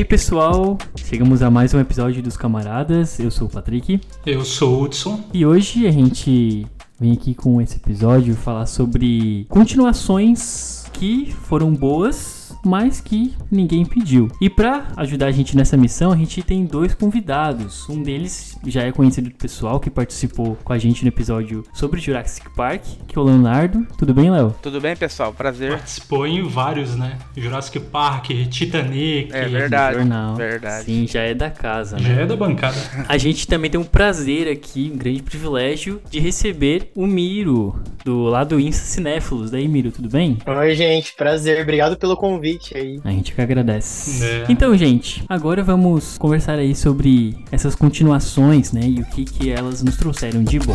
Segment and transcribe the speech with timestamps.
[0.00, 0.78] aí, pessoal?
[0.96, 3.20] Chegamos a mais um episódio dos Camaradas.
[3.20, 4.00] Eu sou o Patrick.
[4.24, 5.22] Eu sou o Hudson.
[5.32, 6.66] E hoje a gente
[6.98, 14.28] vem aqui com esse episódio falar sobre continuações que foram boas mas que ninguém pediu.
[14.40, 17.88] E para ajudar a gente nessa missão, a gente tem dois convidados.
[17.88, 22.00] Um deles já é conhecido do pessoal que participou com a gente no episódio sobre
[22.00, 23.86] Jurassic Park, que é o Leonardo.
[23.98, 24.54] Tudo bem, Léo?
[24.62, 25.32] Tudo bem, pessoal?
[25.32, 25.72] Prazer.
[25.72, 27.18] Participou em vários, né?
[27.36, 29.32] Jurassic Park, Titanic.
[29.32, 29.96] É verdade.
[29.96, 30.36] Jornal.
[30.36, 30.84] Verdade.
[30.84, 31.98] Sim, já é da casa.
[31.98, 32.22] Já né?
[32.22, 32.76] é da bancada.
[33.08, 38.24] A gente também tem um prazer aqui, um grande privilégio de receber o Miro, do
[38.24, 39.50] lado Insta Cinéfilos.
[39.50, 40.38] Daí, Miro, tudo bem?
[40.46, 41.62] Oi, gente, prazer.
[41.62, 43.00] Obrigado pelo convite aí.
[43.04, 44.24] A gente que agradece.
[44.24, 44.46] É.
[44.48, 48.82] Então, gente, agora vamos conversar aí sobre essas continuações, né?
[48.82, 50.74] E o que, que elas nos trouxeram de bom.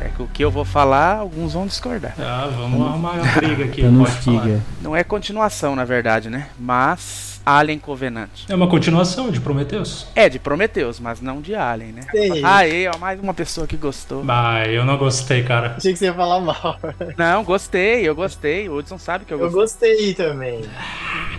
[0.00, 2.14] É que o que eu vou falar, alguns vão discordar.
[2.18, 3.82] Ah, vamos arrumar uma briga aqui.
[3.82, 4.42] Então falar.
[4.42, 4.62] diga.
[4.80, 6.48] Não é continuação, na verdade, né?
[6.58, 8.28] Mas Alien Covenant.
[8.48, 10.06] É uma continuação de Prometheus?
[10.14, 12.02] É de Prometheus, mas não de Alien, né?
[12.10, 12.44] Sei.
[12.44, 14.22] Aê, ó, mais uma pessoa que gostou.
[14.28, 15.74] Ah, eu não gostei, cara.
[15.78, 16.78] Achei que você ia falar mal.
[17.16, 18.68] Não, gostei, eu gostei.
[18.68, 19.94] O Hudson sabe que eu Eu gostei.
[19.96, 20.60] gostei também.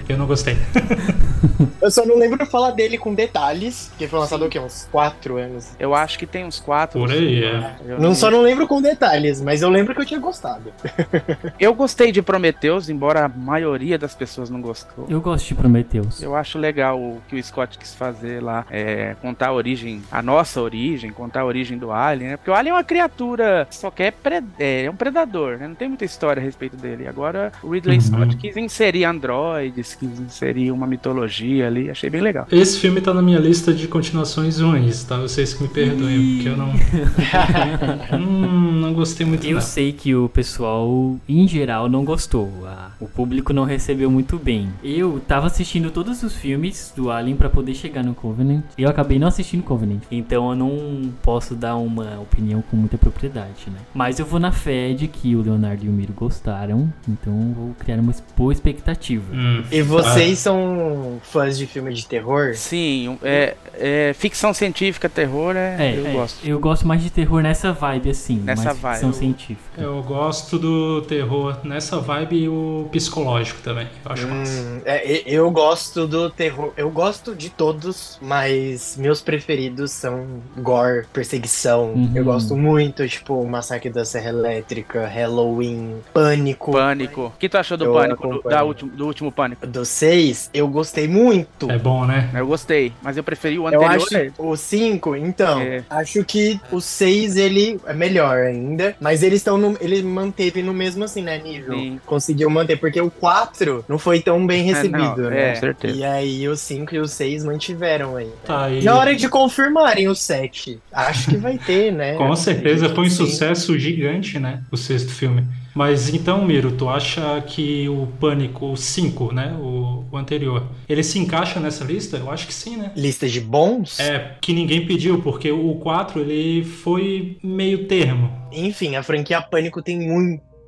[0.07, 0.57] Eu não gostei.
[1.81, 4.59] Eu só não lembro falar dele com detalhes, porque foi lançado o quê?
[4.59, 5.69] Uns 4 anos.
[5.79, 6.99] Eu acho que tem uns quatro.
[6.99, 7.75] Por aí, é.
[7.85, 10.71] Eu, Não, só não lembro com detalhes, mas eu lembro que eu tinha gostado.
[11.59, 15.05] eu gostei de Prometheus, embora a maioria das pessoas não gostou.
[15.09, 16.21] Eu gosto de Prometheus.
[16.21, 20.21] Eu acho legal o que o Scott quis fazer lá, é, contar a origem, a
[20.21, 22.37] nossa origem, contar a origem do Alien, né?
[22.37, 25.67] Porque o Alien é uma criatura que só quer pre- é, é um predador, né?
[25.67, 27.07] Não tem muita história a respeito dele.
[27.07, 28.01] Agora o Ridley Uhum.
[28.01, 31.28] Scott quis inserir androides, quis inserir uma mitologia
[31.65, 32.47] ali, achei bem legal.
[32.51, 35.17] Esse filme tá na minha lista de continuações ruins, tá?
[35.17, 36.69] Vocês que me perdoem, porque eu não.
[38.19, 39.45] hum, não gostei muito.
[39.45, 39.61] Eu não.
[39.61, 42.51] sei que o pessoal, em geral, não gostou.
[42.65, 44.69] Ah, o público não recebeu muito bem.
[44.83, 48.63] Eu tava assistindo todos os filmes do Alien pra poder chegar no Covenant.
[48.77, 50.01] E eu acabei não assistindo Covenant.
[50.11, 53.79] Então eu não posso dar uma opinião com muita propriedade, né?
[53.93, 56.91] Mas eu vou na fé de que o Leonardo e o Miro gostaram.
[57.07, 59.23] Então eu vou criar uma boa expectativa.
[59.33, 59.63] Hum.
[59.71, 62.53] E vocês são fãs de filme de terror?
[62.55, 66.47] Sim, é, é ficção científica, terror, é, É, eu é, gosto.
[66.47, 68.35] eu gosto mais de terror nessa vibe, assim.
[68.39, 68.93] Nessa mais vibe.
[68.95, 69.81] ficção Eu- científica.
[69.81, 73.87] Eu gosto do terror nessa vibe e o psicológico também.
[74.05, 74.51] Eu acho massa.
[74.61, 76.73] Hum, é, e- eu gosto do terror.
[76.75, 80.25] Eu gosto de todos, mas meus preferidos são
[80.57, 81.93] gore, perseguição.
[81.93, 82.11] Uhum.
[82.15, 86.71] Eu gosto muito, tipo, Massacre da Serra Elétrica, Halloween, Pânico.
[86.71, 87.21] Pânico.
[87.27, 89.65] O que tu achou do Eu Pânico, do, da último, do último Pânico?
[89.65, 91.69] Do 6, eu gostei muito.
[91.71, 92.29] É bom, né?
[92.33, 93.95] Eu gostei, mas eu preferi o Eu anterior.
[93.95, 94.31] acho né?
[94.37, 95.83] o 5, então, É.
[95.89, 100.73] acho que o 6 ele é melhor ainda, mas eles estão no ele manteve no
[100.73, 101.73] mesmo assim, né, nível.
[101.77, 101.99] Sim.
[102.05, 105.49] Conseguiu manter porque o 4 não foi tão bem É, recebido, não, né?
[105.49, 105.95] é, com certeza.
[105.97, 108.25] E aí o 5 e o 6 mantiveram aí.
[108.25, 108.31] né?
[108.45, 108.83] Tá aí.
[108.83, 110.79] Na hora de confirmarem o 7.
[110.91, 112.13] Acho que vai ter, né?
[112.15, 114.61] Com certeza foi um sucesso gigante, né?
[114.71, 115.43] O sexto filme.
[115.73, 119.55] Mas então, Miro, tu acha que o Pânico 5, né?
[119.59, 122.17] O, o anterior, ele se encaixa nessa lista?
[122.17, 122.91] Eu acho que sim, né?
[122.95, 123.99] Lista de bons?
[123.99, 128.31] É, que ninguém pediu, porque o 4 ele foi meio termo.
[128.51, 129.97] Enfim, a franquia Pânico tem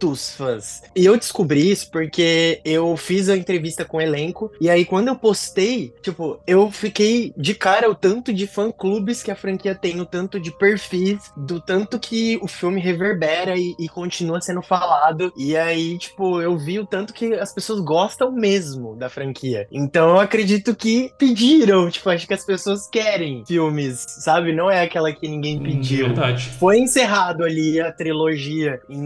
[0.01, 0.81] muitos fãs.
[0.95, 4.51] E eu descobri isso porque eu fiz a entrevista com o elenco.
[4.59, 9.31] E aí, quando eu postei, tipo, eu fiquei de cara o tanto de fã-clubes que
[9.31, 13.87] a franquia tem, o tanto de perfis, do tanto que o filme reverbera e, e
[13.87, 15.31] continua sendo falado.
[15.37, 19.67] E aí, tipo, eu vi o tanto que as pessoas gostam mesmo da franquia.
[19.71, 21.89] Então eu acredito que pediram.
[21.89, 24.53] Tipo, acho que as pessoas querem filmes, sabe?
[24.53, 26.07] Não é aquela que ninguém pediu.
[26.07, 26.49] Verdade.
[26.59, 29.01] Foi encerrado ali a trilogia em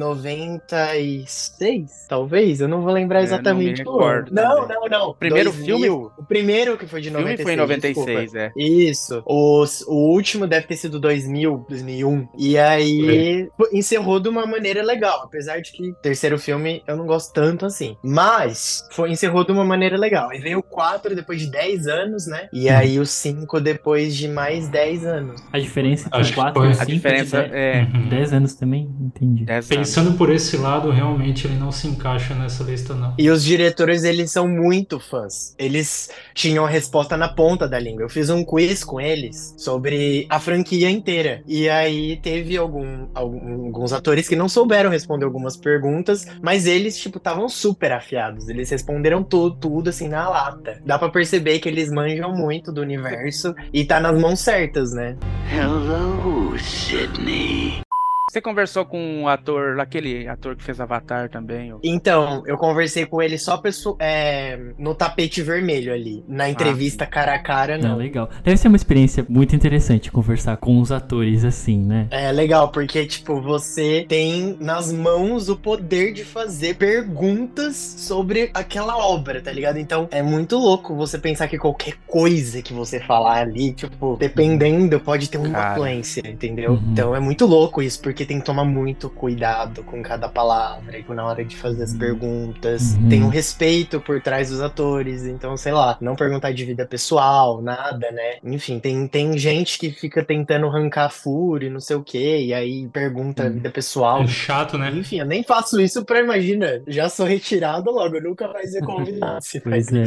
[0.93, 2.61] 96, talvez?
[2.61, 3.83] Eu não vou lembrar É, exatamente.
[3.83, 5.09] não recordo Não, não, não.
[5.09, 5.77] O primeiro 2000.
[5.77, 7.43] filme- O primeiro que foi de O filme 96.
[7.45, 8.39] foi em 96, desculpa.
[8.39, 8.63] é.
[8.63, 9.23] Isso.
[9.25, 12.27] Os- o último deve ter sido 2000, 2001.
[12.37, 15.21] E aí encerrou de uma maneira legal.
[15.23, 17.95] Apesar de que o terceiro filme eu não gosto tanto assim.
[18.03, 20.29] Mas foi, encerrou de uma maneira legal.
[20.29, 22.47] Aí veio o 4 depois de 10 anos, né?
[22.53, 22.77] E Uhum.
[22.77, 25.41] aí o 5 depois de mais 10 anos.
[25.51, 26.67] A diferença entre o que 4 foi.
[26.67, 28.09] e o A 5 A diferença de 10, é Uhum.
[28.09, 28.89] 10 anos também?
[28.99, 29.45] Entendi.
[29.45, 29.87] 10 anos.
[29.87, 33.13] Pensando por esse lado, realmente ele não se encaixa nessa lista, não.
[33.17, 35.55] E os diretores, eles são muito fãs.
[35.57, 38.03] Eles tinham a resposta na ponta da língua.
[38.03, 41.41] Eu fiz um quiz com eles sobre a franquia inteira.
[41.47, 46.97] E aí teve algum, algum- alguns atores que não souberam responder algumas perguntas, mas eles,
[46.97, 48.49] tipo, estavam super afiados.
[48.49, 50.81] Eles responderam tudo, tudo assim na lata.
[50.85, 55.15] Dá pra perceber que eles manjam muito do universo e tá nas mãos certas, né?
[55.51, 57.84] Hello, Sydney.
[58.27, 61.71] Você conversou com o ator, aquele ator que fez Avatar também?
[61.71, 66.23] ou- Então, eu conversei com ele só pesso- é, no tapete vermelho ali.
[66.27, 67.97] Na entrevista cara a cara, Não, não.
[67.97, 68.27] legal.
[68.43, 72.07] Deve ser uma experiência muito interessante conversar com os atores assim, né?
[72.09, 78.97] É legal, porque, tipo, você tem nas mãos o poder de fazer perguntas sobre aquela
[78.97, 79.77] obra, tá ligado?
[79.77, 84.99] Então, é muito louco você pensar que qualquer coisa que você falar ali, tipo, dependendo,
[84.99, 85.73] pode ter uma Cara.
[85.73, 86.71] influência, entendeu?
[86.71, 86.89] Uhum.
[86.91, 91.05] Então, é muito louco isso, porque tem que tomar muito cuidado com cada palavra e
[91.13, 91.99] na hora de fazer as Uhum.
[91.99, 92.95] perguntas.
[92.95, 93.09] Uhum.
[93.09, 97.61] Tem um respeito por trás dos atores, então, sei lá, não perguntar de vida pessoal,
[97.61, 98.37] nada, né?
[98.43, 102.53] Enfim, tem, tem gente que fica tentando arrancar furo e não sei o que, e
[102.53, 103.53] aí pergunta a Hum.
[103.53, 104.21] vida pessoal.
[104.23, 104.91] É chato, né?
[104.93, 109.39] Enfim, eu nem faço isso pra, imagina, já sou retirado logo, nunca mais ser convidado.
[109.45, 110.03] se faz é.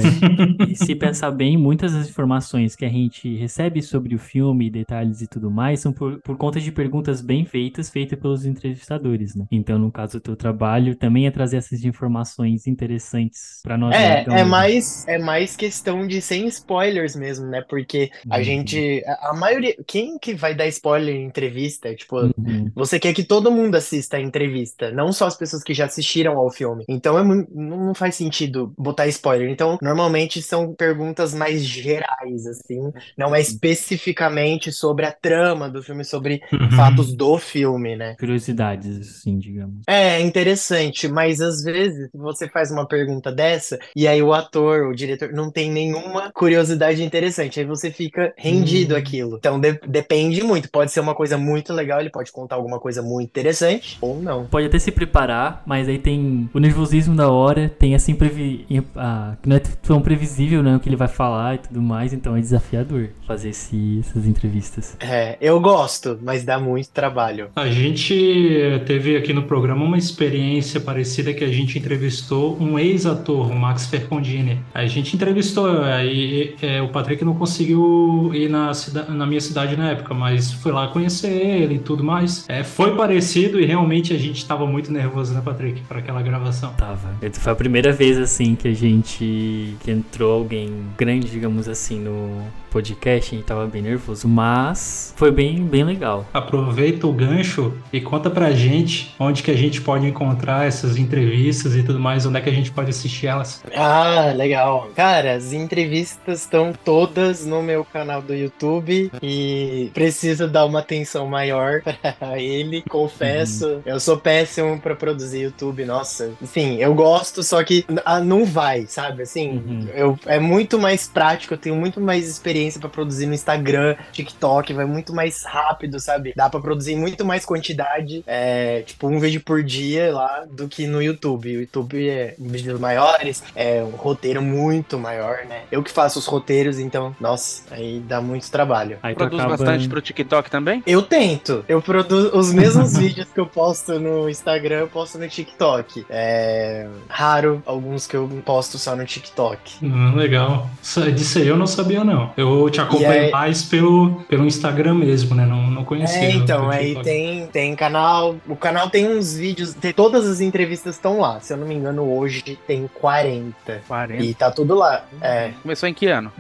[0.69, 5.21] E se pensar bem, muitas das informações que a gente recebe sobre o filme, detalhes
[5.23, 9.47] e tudo mais, são por, por conta de perguntas bem feitas, feitas pelos entrevistadores, né?
[9.51, 13.97] Então, no caso do teu trabalho, também é trazer essas informações interessantes pra nós.
[13.97, 14.41] É, né?
[14.41, 17.63] É mais, é mais questão de sem spoilers mesmo, né?
[17.63, 18.45] Porque a Uhum.
[18.45, 21.95] gente, a, a maioria, quem que vai dar spoiler em entrevista?
[21.95, 22.71] Tipo, Uhum.
[22.75, 26.37] você quer que todo mundo assista a entrevista, não só as pessoas que já assistiram
[26.37, 26.85] ao filme.
[26.87, 29.49] Então é não não faz sentido botar spoiler.
[29.49, 36.05] Então, normalmente são perguntas mais gerais, assim, não é especificamente sobre a trama do filme,
[36.05, 36.69] sobre Uhum.
[36.69, 38.15] fatos do filme, né?
[38.19, 39.83] Curiosidades, assim, digamos.
[39.87, 44.95] É interessante, mas às vezes você faz uma pergunta dessa e aí o ator, o
[44.95, 47.61] diretor, não tem nenhuma curiosidade interessante.
[47.61, 48.99] Aí você fica rendido Hum.
[48.99, 49.37] àquilo.
[49.39, 50.71] Então de- depende muito.
[50.71, 54.47] Pode ser uma coisa muito legal, ele pode contar alguma coisa muito interessante ou não.
[54.47, 58.67] Pode até se preparar, mas aí tem o nervosismo da hora, tem assim, previ...
[58.97, 62.13] ah, que não é tão previsível, né, o que ele vai falar e tudo mais,
[62.13, 64.97] então é desafiador fazer esse- essas entrevistas.
[65.01, 67.51] É, eu gosto, mas dá muito trabalho.
[67.57, 73.51] A gente teve aqui no programa uma experiência parecida que a gente entrevistou um ex-ator,
[73.51, 74.61] o Max Fercondini.
[74.75, 78.73] A gente entrevistou, aí é, o Patrick não conseguiu ir na,
[79.09, 82.45] na minha cidade na época, mas foi lá conhecer ele e tudo mais.
[82.49, 86.73] É, foi parecido e realmente a gente estava muito nervoso, né, Patrick, para aquela gravação.
[86.75, 87.15] Tava.
[87.33, 89.77] Foi a primeira vez, assim, que a gente.
[89.81, 95.31] que entrou alguém grande, digamos assim, no podcast, a gente tava bem nervoso, mas foi
[95.31, 96.27] bem, bem legal.
[96.33, 101.75] Aproveita o gancho e conta pra gente onde que a gente pode encontrar essas entrevistas
[101.77, 103.63] e tudo mais, onde é que a gente pode assistir elas.
[103.75, 104.89] Ah, legal.
[104.95, 111.27] Cara, as entrevistas estão todas no meu canal do YouTube e preciso dar uma atenção
[111.27, 111.83] maior
[112.19, 113.81] pra ele, confesso.
[113.85, 116.31] Eu sou péssimo pra produzir YouTube, nossa.
[116.43, 119.23] Enfim, eu gosto, só que ah, não vai, sabe?
[119.23, 119.89] Assim, Uhum.
[119.95, 124.73] eu, é muito mais prático, eu tenho muito mais experiência pra produzir no Instagram, TikTok,
[124.73, 126.33] vai muito mais rápido, sabe?
[126.37, 130.87] Dá pra produzir muito mais quantidade, é, tipo um vídeo por dia lá, do que
[130.87, 131.57] no YouTube.
[131.57, 135.63] O YouTube é vídeos maiores, é um roteiro muito maior, né?
[135.71, 138.99] Eu que faço os roteiros, então, nossa, aí dá muito trabalho.
[139.03, 140.83] Aí tu Produz acaba- bastante pro TikTok também?
[140.87, 141.65] Eu tento.
[141.69, 146.07] Eu produzo os mesmos vídeos que eu posto no Instagram, eu posto no TikTok.
[146.09, 149.85] É raro alguns que eu posto só no TikTok.
[149.85, 150.69] Hum, legal.
[150.83, 152.31] Isso- Disso aí eu não sabia, não.
[152.37, 155.45] Eu te acompanho aí- mais pelo, pelo Instagram mesmo, né?
[155.47, 156.19] Não, não conhecia.
[156.19, 158.37] É, então, aí tem, tem canal.
[158.47, 159.75] O canal tem uns vídeos.
[159.75, 161.41] Tem, todas as entrevistas estão lá.
[161.41, 163.83] Se eu não me engano, hoje tem 40.
[163.87, 164.23] 40.
[164.23, 165.05] E tá tudo lá.
[165.21, 165.53] É.
[165.63, 166.33] Começou em que ano?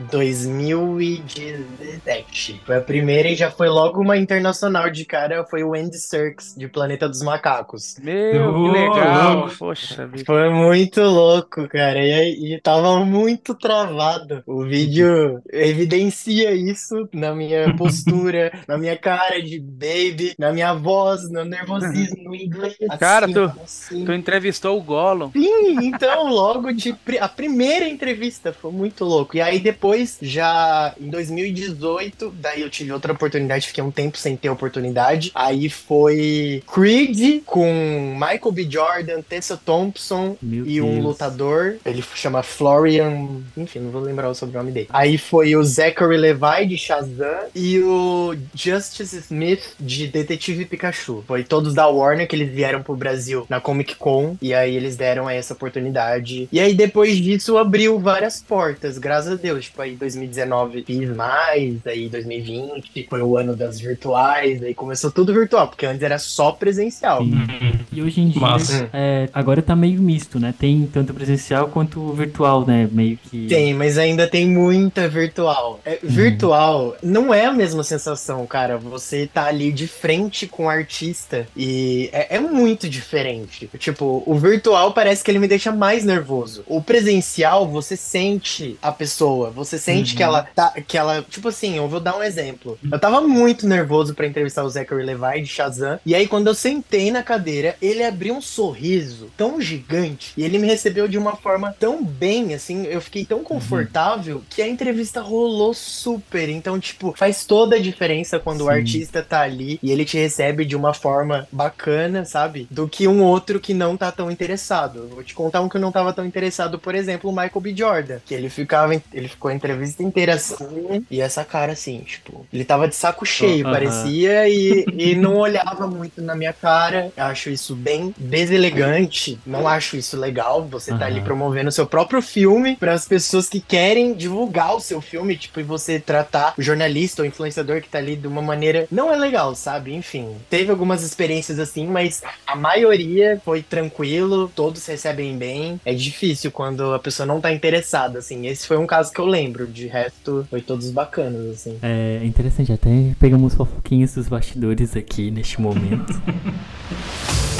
[1.29, 2.63] 2017.
[2.65, 5.45] Foi a primeira e já foi logo uma internacional de cara.
[5.45, 7.97] Foi o Andy Serkis, de Planeta dos Macacos.
[8.03, 9.35] Meu, que legal.
[9.41, 9.55] louco.
[9.59, 10.25] Poxa vida.
[10.25, 11.99] Foi muito louco, cara.
[12.05, 14.43] E, aí- e tava muito travado.
[14.47, 20.98] O vídeo evidencia isso na minha postura, na minha cara de baby, na minha voz,
[21.31, 22.77] no nervosismo, no inglês.
[22.99, 24.05] Cara, assim, tu- assim.
[24.05, 25.31] Tu entrevistou o Gollum.
[25.33, 29.37] Sim, então, logo de a primeira entrevista foi muito louco.
[29.37, 34.37] E aí depois, já em 2018, daí eu tive outra oportunidade, fiquei um tempo sem
[34.37, 35.31] ter oportunidade.
[35.35, 38.67] Aí foi Creed com Michael B.
[38.71, 41.05] Jordan, Tessa Thompson Meu e um Deus.
[41.05, 41.77] lutador.
[41.85, 44.89] Ele chama Florian, enfim, não vou lembrar o sobrenome dele.
[44.91, 50.88] Aí foi o Zachary Levi de Shazam e o Justice Smith de Detetive Pikachu.
[51.27, 54.97] Foi todos da Warner que eles vieram pro Brasil na Comic Con e aí eles
[54.97, 56.49] deram essa oportunidade.
[56.53, 59.67] E aí depois disso abriu várias portas, graças a Deus.
[59.67, 65.33] Tipo, aí 2019 fiz mais, aí 2020 foi o ano das virtuais, aí começou tudo
[65.33, 67.23] virtual, porque antes era só presencial.
[67.23, 67.35] Sim.
[67.35, 68.89] Hum, E hoje em dia, Massa.
[68.93, 70.55] é, agora tá meio misto, né?
[70.59, 72.89] Tem tanto presencial quanto virtual, né?
[72.91, 73.47] Meio que.
[73.47, 75.81] Tem, mas ainda tem muita virtual.
[75.85, 78.77] É, virtual não é a mesma sensação, cara.
[78.79, 83.69] Você tá ali de frente com o artista e é, é muito diferente.
[83.79, 86.63] Tipo, o virtual parece que ele me deixa mais nervoso.
[86.67, 90.17] O presencial, você sente a pessoa, você sente Uhum.
[90.17, 92.79] que ela tá, que ela, tipo assim, eu vou dar um exemplo.
[92.91, 96.55] Eu tava muito nervoso pra entrevistar o Zachary Levi de Shazam, e aí quando eu
[96.55, 101.37] sentei na cadeira, ele abriu um sorriso tão gigante e ele me recebeu de uma
[101.37, 106.49] forma tão bem, assim, eu fiquei tão confortável que a entrevista rolou super.
[106.49, 108.71] Então, tipo, faz toda a diferença quando o Sim.
[108.71, 112.67] artista tá ali e ele te recebe de uma forma bacana, sabe?
[112.71, 115.09] Do que um outro que não tá tão interessado.
[115.09, 117.75] Vou te contar um que eu não tava tão interessado, por exemplo, o Michael B.
[117.77, 122.47] Jordan, que ele ficava, ele ficou a entrevista inteira assim, e essa cara assim, tipo,
[122.53, 127.13] ele tava de saco cheio, parecia, e, e não olhava muito na minha cara.
[127.17, 130.65] Eu acho isso bem deselegante, não acho isso legal.
[130.69, 134.81] Você tá ali promovendo o seu próprio filme para as pessoas que querem divulgar o
[134.81, 138.43] seu filme, tipo, e você tratar o jornalista ou influenciador que tá ali de uma
[138.43, 139.95] maneira não é legal, sabe?
[139.95, 145.81] Enfim, teve algumas experiências assim, mas a maioria foi tranquilo, todos recebem bem.
[145.85, 148.47] É difícil quando a pessoa não tá interessada, assim.
[148.47, 151.79] Esse foi um caso que eu lembro, de resto foi todos bacanas, assim.
[151.83, 152.89] É interessante, até
[153.21, 156.13] pegamos fofoquinhas dos bastidores aqui neste momento.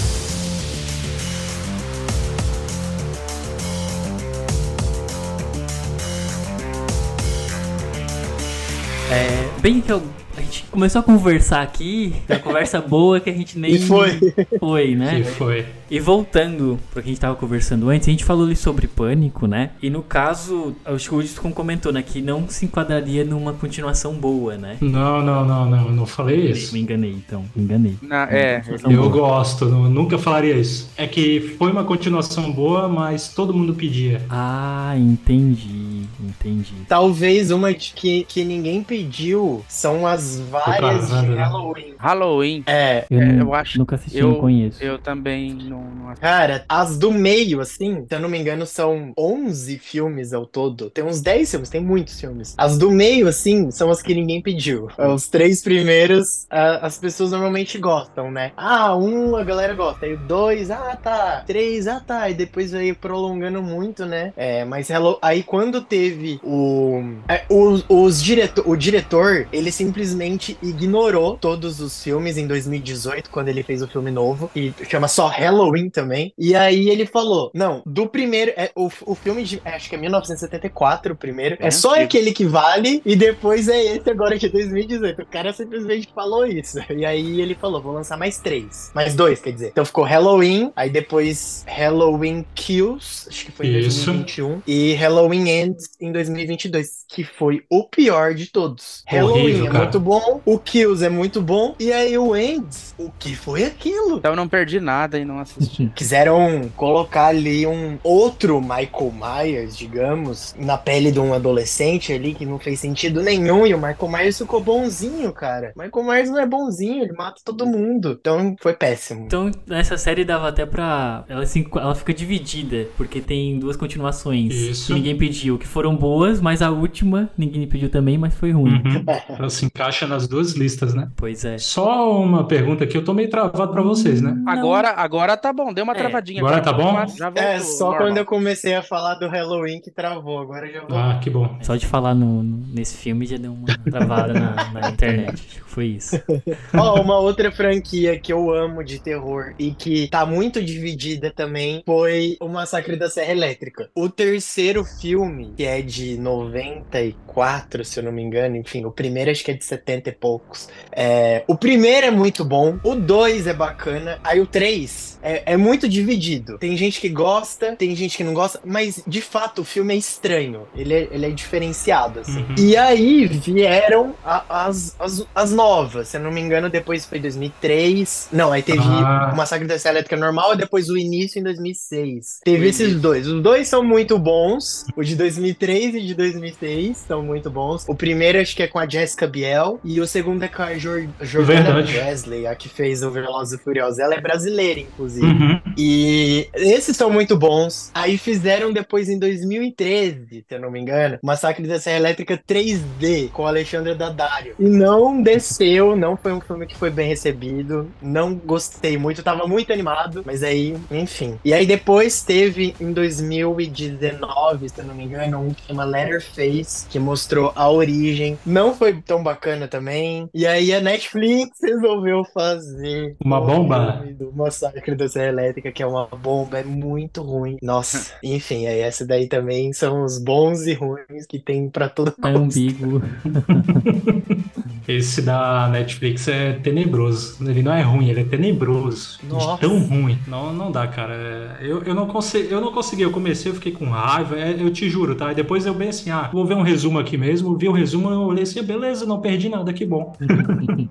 [9.11, 10.03] É, bem que eu-
[10.51, 14.19] gente começou a conversar aqui, uma conversa boa que a gente nem E foi.
[14.59, 15.21] foi, né?
[15.23, 15.67] Que foi.
[15.91, 19.47] E voltando pro que a gente tava conversando antes, a gente falou ali sobre pânico,
[19.47, 19.71] né?
[19.83, 22.03] E no caso, acho que o Hudson comentou, né?
[22.03, 24.77] Que não se enquadraria numa continuação boa, né?
[24.83, 26.75] Não, não, não, não, eu não falei isso.
[26.75, 27.45] Me enganei, então.
[27.57, 27.97] Me enganei.
[28.03, 29.09] Na- é, Eu boa.
[29.09, 30.91] gosto, não- nunca falaria isso.
[30.97, 34.21] É que foi uma continuação boa, mas todo mundo pedia.
[34.29, 35.98] Ah, entendi.
[36.21, 36.75] Entendi.
[36.89, 41.35] Talvez uma de que, que ninguém pediu são as várias de?
[41.35, 41.95] Halloween.
[41.99, 42.63] Halloween.
[42.67, 44.83] É, Eu, É, não- eu acho- nunca assisti, eu- não conheço.
[44.83, 46.21] Eu também não, não assisti.
[46.23, 50.91] Cara, as do meio, assim, se eu não me engano, são 11 filmes ao todo.
[50.91, 52.55] Tem uns 10 filmes, tem muitos filmes.
[52.59, 54.89] As do meio, assim, são as que ninguém pediu.
[55.15, 58.53] Os três primeiros, a- as pessoas normalmente gostam, né?
[58.57, 60.07] Ah, um a galera gosta.
[60.07, 61.43] Aí o dois, ah, tá.
[61.47, 62.29] Três, ah, tá.
[62.31, 64.33] E depois veio prolongando muito, né?
[64.37, 65.19] É, mas Hello...
[65.23, 66.08] aí quando teve
[66.43, 67.03] o.
[67.29, 73.49] é, os, os diretor, o diretor, ele simplesmente ignorou todos os filmes em 2018, quando
[73.49, 76.33] ele fez o filme novo, e chama só Halloween também.
[76.39, 78.53] E aí ele falou: não, do primeiro.
[78.57, 79.61] É, o, o filme de.
[79.65, 81.57] é, acho que é 1974, o primeiro.
[81.61, 82.05] É, É só antigo.
[82.05, 85.23] aquele que vale, e depois é esse agora de 2018.
[85.23, 86.79] O cara simplesmente falou isso.
[86.91, 88.91] E aí ele falou: vou lançar mais três.
[88.95, 89.69] Mais dois, quer dizer.
[89.69, 94.07] Então ficou Halloween, aí depois Halloween Kills, acho que foi em Isso.
[94.07, 99.03] 2021, e Halloween Ends em 2022, que foi o pior de todos.
[99.11, 99.79] Horrível, Halloween é cara.
[99.79, 104.19] muito bom, o Kills é muito bom, e aí o Ends, o que foi aquilo?
[104.19, 105.91] Então eu não perdi nada e não assisti.
[105.95, 112.47] Quiseram colocar ali um outro Michael Myers, digamos, na pele de um adolescente ali que
[112.47, 113.67] não fez sentido nenhum.
[113.67, 115.73] E o Michael Myers ficou bonzinho, cara.
[115.77, 118.17] Michael Myers não é bonzinho, ele mata todo mundo.
[118.21, 119.25] Então foi péssimo.
[119.27, 121.25] Então, nessa série dava até pra.
[121.29, 124.87] Ela, se, enqu- ela fica dividida, porque tem duas continuações Isso.
[124.87, 128.75] que ninguém pediu, que foram boas, mas a última ninguém pediu também, mas foi ruim.
[128.85, 129.05] Uhum.
[129.39, 131.09] Ela se encaixa nas duas listas, né?
[131.17, 131.59] Pois é.
[131.59, 134.37] Só uma pergunta aqui, eu tô meio travado pra vocês, né?
[134.47, 136.41] Agora, agora tá bom, deu uma É, travadinha.
[136.41, 137.07] agora tá bom?
[137.17, 138.01] Já voltou, É, só normal.
[138.03, 140.39] quando eu comecei a falar do Halloween que travou.
[140.41, 140.97] Agora já vou.
[140.99, 141.59] Ah, que bom.
[141.63, 145.33] Só de falar no, no- nesse filme já deu uma travada na, na internet.
[145.35, 146.21] Acho que foi isso.
[146.77, 151.83] Ó, uma outra franquia que eu amo de terror e que tá muito dividida também
[151.85, 153.89] foi o Massacre da Serra Elétrica.
[153.95, 159.31] O terceiro filme, que é de 94, se eu não me engano, enfim, o primeiro
[159.31, 160.69] acho que é de 70 e poucos.
[160.93, 165.57] É, o primeiro é muito bom, o dois é bacana, aí o três é, é
[165.57, 166.59] muito dividido.
[166.59, 169.97] Tem gente que gosta, tem gente que não gosta, mas de fato o filme é
[169.97, 172.39] estranho, ele é, ele é diferenciado, assim.
[172.41, 172.55] Uhum.
[172.59, 177.19] E aí vieram a- as, as, as novas, se eu não me engano, depois foi
[177.19, 178.29] 2003.
[178.33, 179.31] Não, aí teve Ah.
[179.33, 182.41] o Massacre da Serra Elétrica normal e depois o início em 2006.
[182.45, 183.27] Teve esses dois.
[183.27, 184.85] Os dois são muito bons.
[184.97, 187.85] O de 2003 e de 2006 são muito bons.
[187.89, 190.77] O primeiro acho que é com a Jessica Biel e o segundo é com a
[190.79, 191.85] Jor Jordana.
[191.85, 193.99] Wesley, a que fez o Velozes e Furiosos.
[193.99, 195.27] Ela é brasileira, inclusive.
[195.27, 195.61] Uhum.
[195.77, 197.91] E esses são muito bons.
[197.95, 203.31] Aí fizeram depois em 2013, se eu não me engano, Massacre da Serra Elétrica 3D
[203.31, 204.55] com Alexandre Daddario.
[204.59, 207.91] E não desceu, não foi um filme que foi bem recebido.
[208.01, 211.39] Não gostei muito, tava muito animado, mas aí, enfim.
[211.45, 216.87] E aí depois teve em 2019, se eu não me engano, um que chama Letterface,
[216.89, 218.39] que mostrou a origem.
[218.45, 220.29] Não foi tão bacana também.
[220.33, 223.99] E aí a Netflix resolveu fazer Uma bomba?
[223.99, 227.57] filme do Massacre da Serra Elétrica, que é uma bomba, é muito ruim.
[227.63, 232.15] Nossa, enfim, aí essa daí também são os bons e ruins que tem pra todo
[232.23, 233.03] É ambíguo.
[234.89, 237.37] Esse da Netflix é tenebroso.
[237.47, 239.19] Ele não é ruim, ele é tenebroso.
[239.23, 239.59] De Nossa.
[239.59, 240.19] tão ruim.
[240.27, 241.13] Não, não dá, cara.
[241.61, 243.03] É, Eu, eu, não consegui, eu não consegui.
[243.03, 244.35] Eu comecei, eu fiquei com raiva.
[244.39, 245.31] é, Eu te juro, tá?
[245.31, 247.57] E depois eu bem assim, ah, vou ver um resumo aqui mesmo.
[247.59, 250.15] Vi o resumo, eu olhei assim, beleza, não perdi nada, que bom.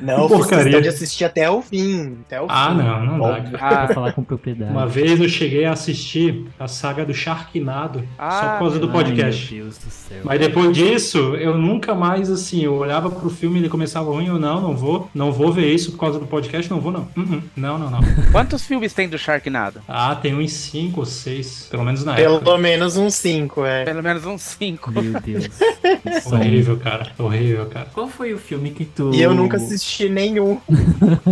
[0.00, 0.80] Não, Porcaria.
[0.80, 2.18] de assistir até o fim.
[2.26, 2.76] Até o Ah, fim.
[2.78, 3.58] não, não dá, Óbvio.
[3.58, 3.86] cara.
[3.86, 4.70] Pra falar com propriedade.
[4.70, 8.86] Uma vez eu cheguei a assistir a saga do Sharknado, só Ah, por causa do
[8.86, 9.54] Ai, podcast.
[9.54, 10.18] meu Deus do céu.
[10.24, 14.26] Mas depois disso, eu nunca mais, assim, eu olhava pro filme e ele começava ruim,
[14.26, 17.08] eu não, não vou, não vou ver isso por causa do podcast, não vou não.
[17.16, 17.42] Uh-uh.
[17.56, 18.00] Não, não, não.
[18.32, 19.80] Quantos filmes tem do Sharknado?
[19.88, 22.44] Ah, tem uns 5 ou 6, pelo menos na época.
[22.44, 23.84] Pelo menos uns 5, é.
[23.84, 24.90] Pelo menos uns cinco.
[24.90, 25.48] Meu Deus.
[26.26, 27.12] Horrível, cara.
[27.18, 27.88] Horrível, cara.
[27.92, 29.14] Qual foi o filme que tu.
[29.14, 30.60] E eu nunca assisti nenhum.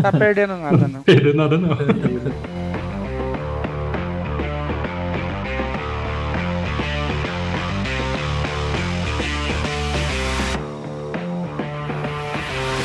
[0.03, 1.03] Tá perdendo nada, não.
[1.09, 1.71] Perdeu nada não.